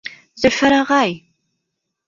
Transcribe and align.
Зөлфәр 0.43 0.75
ағай!.. 0.79 1.15